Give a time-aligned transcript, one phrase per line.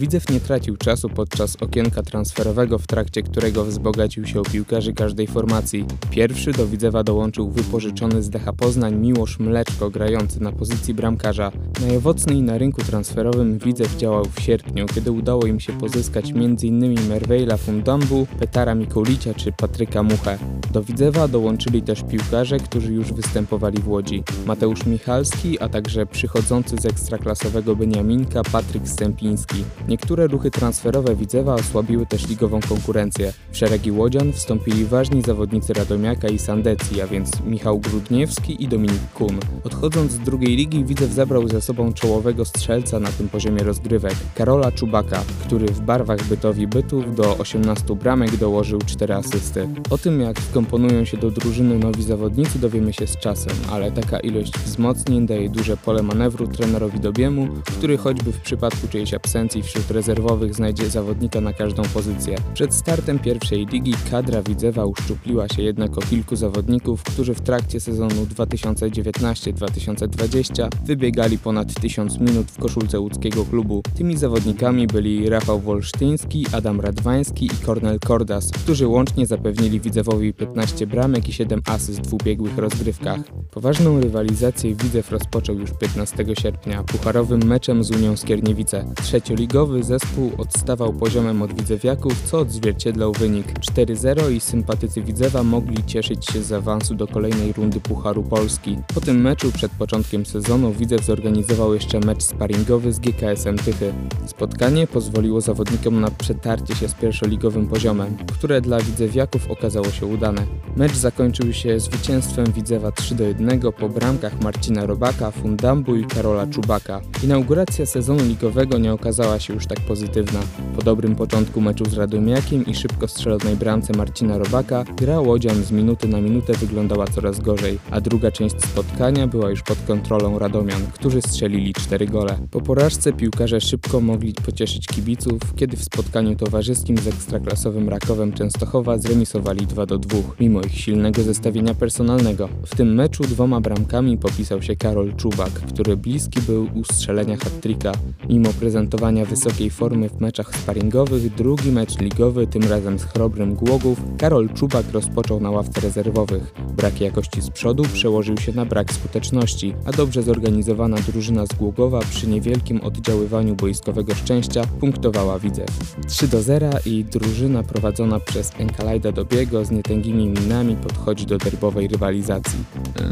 [0.00, 5.26] Widzew nie tracił czasu podczas okienka transferowego, w trakcie którego wzbogacił się o piłkarzy każdej
[5.26, 5.84] formacji.
[6.10, 11.52] Pierwszy do Widzewa dołączył wypożyczony z Decha Poznań Miłosz Mleczko, grający na pozycji bramkarza.
[11.80, 17.08] Najowocniej na rynku transferowym Widzew działał w sierpniu, kiedy udało im się pozyskać m.in.
[17.08, 20.38] Merveila Fundambu, Petara Mikulicia czy Patryka Muchę.
[20.72, 24.22] Do Widzewa dołączyli też piłkarze, którzy już występowali w Łodzi.
[24.46, 29.64] Mateusz Michalski, a także przychodzący z ekstraklasowego Beniaminka Patryk Stępiński.
[29.88, 33.32] Niektóre ruchy transferowe Widzewa osłabiły też ligową konkurencję.
[33.52, 39.10] W szeregi Łodzian wstąpili ważni zawodnicy Radomiaka i Sandecji, a więc Michał Grudniewski i Dominik
[39.14, 39.38] Kun.
[39.64, 44.72] Odchodząc z drugiej ligi Widzew zabrał ze sobą czołowego strzelca na tym poziomie rozgrywek, Karola
[44.72, 49.68] Czubaka, który w barwach Bytowi Bytów do 18 bramek dołożył 4 asysty.
[49.90, 54.20] O tym jak wkomponują się do drużyny nowi zawodnicy dowiemy się z czasem, ale taka
[54.20, 59.90] ilość wzmocnień daje duże pole manewru trenerowi Dobiemu, który choćby w przypadku czyjejś absencji wśród
[59.90, 62.36] rezerwowych znajdzie zawodnika na każdą pozycję.
[62.54, 67.80] Przed startem pierwszej ligi kadra Widzewa uszczupliła się jednak o kilku zawodników, którzy w trakcie
[67.80, 73.82] sezonu 2019-2020 wybiegali ponad 1000 minut w koszulce łódzkiego klubu.
[73.94, 80.49] Tymi zawodnikami byli Rafał Wolsztyński, Adam Radwański i Kornel Kordas, którzy łącznie zapewnili Widzewowi 15
[80.86, 83.20] bramek i 7 asyst w ubiegłych rozgrywkach.
[83.50, 88.84] Poważną rywalizację Widzew rozpoczął już 15 sierpnia pucharowym meczem z Unią Skierniewice.
[89.02, 96.26] Trzecioligowy zespół odstawał poziomem od Widzewiaków, co odzwierciedlał wynik 4-0 i sympatycy Widzewa mogli cieszyć
[96.26, 98.76] się z awansu do kolejnej rundy Pucharu Polski.
[98.94, 103.92] Po tym meczu przed początkiem sezonu Widzew zorganizował jeszcze mecz sparingowy z GKS-em Tychy.
[104.26, 110.39] Spotkanie pozwoliło zawodnikom na przetarcie się z pierwszoligowym poziomem, które dla Widzewiaków okazało się udane.
[110.76, 117.00] Mecz zakończył się zwycięstwem Widzewa 3-1 po bramkach Marcina Robaka, Fundambu i Karola Czubaka.
[117.24, 120.40] Inauguracja sezonu ligowego nie okazała się już tak pozytywna.
[120.76, 125.72] Po dobrym początku meczu z Radomiakiem i szybko strzelonej bramce Marcina Robaka, gra Łodzian z
[125.72, 130.82] minuty na minutę wyglądała coraz gorzej, a druga część spotkania była już pod kontrolą Radomian,
[130.94, 132.38] którzy strzelili 4 gole.
[132.50, 138.98] Po porażce piłkarze szybko mogli pocieszyć kibiców, kiedy w spotkaniu towarzyskim z ekstraklasowym Rakowem Częstochowa
[138.98, 142.48] zremisowali 2 do 2, mimo ich silnego zestawienia personalnego.
[142.66, 147.92] W tym meczu dwoma bramkami popisał się Karol Czubak, który bliski był ustrzelenia hat-tricka.
[148.28, 154.02] Mimo prezentowania wysokiej formy w meczach sparingowych, drugi mecz ligowy, tym razem z Chrobrym Głogów,
[154.18, 156.54] Karol Czubak rozpoczął na ławce rezerwowych.
[156.76, 162.00] Brak jakości z przodu przełożył się na brak skuteczności, a dobrze zorganizowana drużyna z Głogowa
[162.00, 165.96] przy niewielkim oddziaływaniu boiskowego szczęścia punktowała Widzew.
[166.08, 171.88] 3 do 0 i drużyna prowadzona przez Enkalajda Dobiego z nietęgimi minami podchodzi do derbowej
[171.88, 172.58] rywalizacji.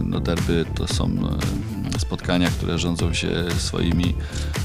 [0.04, 1.08] No derby to są
[1.98, 3.28] spotkania, które rządzą się
[3.59, 4.14] swoimi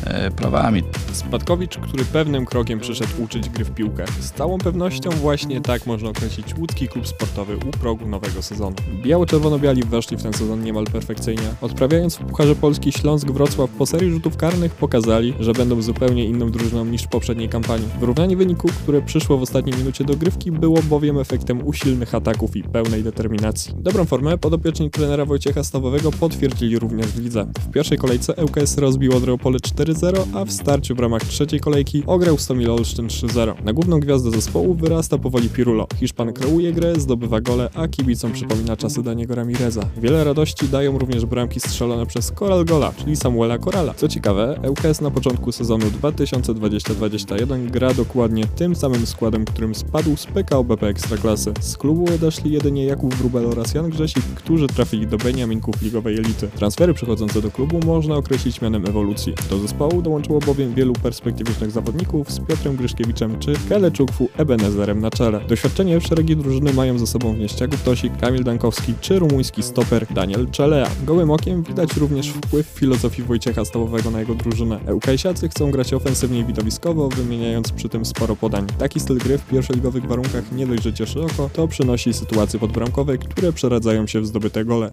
[0.04, 0.84] e, prawami.
[1.12, 4.06] Spadkowicz, który pewnym krokiem przyszedł uczyć gry w piłkę.
[4.20, 8.76] Z całą pewnością właśnie tak można określić łódzki klub sportowy u progu nowego sezonu.
[9.04, 11.44] Biało-czerwono-biali weszli w ten sezon niemal perfekcyjnie.
[11.62, 16.52] Odprawiając w Pucharze Polski Śląsk Wrocław po serii rzutów karnych pokazali, że będą zupełnie inną
[16.52, 17.88] drużyną niż w poprzedniej kampanii.
[18.00, 23.04] Wyrównanie wyniku, które przyszło w ostatniej minucie dogrywki było bowiem efektem usilnych ataków i pełnej
[23.04, 23.74] determinacji.
[23.78, 27.46] Dobrą formę podopieczni trenera Wojciecha Stawowego potwierdzili również w lidze.
[27.60, 32.04] W pierwszej kolejce ŁKS rozbił Odrę Opole 4-0, a w starciu w ramach trzeciej kolejki
[32.08, 33.64] ograł Stomil Olsztyn 3-0.
[33.64, 35.88] Na główną gwiazdę zespołu wyrasta powoli Pirulo.
[36.00, 39.82] Hiszpan kreuje grę, zdobywa gole, a kibicom przypomina czasy Daniego Ramireza.
[39.98, 43.94] Wiele radości dają również bramki strzelone przez Koral Gola, czyli Samuela Korala.
[43.94, 50.26] Co ciekawe, ŁKS na początku sezonu 2020-2021 gra dokładnie tym samym składem, którym spadł z
[50.26, 51.54] PKO BP Ekstraklasy.
[51.60, 56.48] Z klubu odeszli jedynie Jakub Wróbel oraz Jan Grzesik, którzy trafili do Beniaminków ligowej elity.
[56.56, 59.34] Transfery przychodzące do klubu można określić mianem ewolucji.
[59.50, 65.42] Do zespołu dołączyło bowiem wielu perspektywicznych zawodników z Piotrem Gryszkiewiczem czy Keleczukwu Ebenezerem na czele.
[65.48, 70.48] Doświadczenie w szeregi drużyny mają ze sobą Wnieściaków Tosik, Kamil Dankowski czy rumuński stoper Daniel
[70.52, 70.90] Czelea.
[71.04, 74.80] Gołym okiem widać również wpływ filozofii Wojciecha Stałowego na jego drużynę.
[74.94, 78.68] ŁKS-iacy chcą grać ofensywnie i widowiskowo, wymieniając przy tym sporo podań.
[78.78, 83.18] Taki styl gry w pierwszoligowych warunkach nie dość, że cieszy oko, to przynosi sytuacje podbramkowe,
[83.18, 84.92] które przeradzają się w zdobyte gole.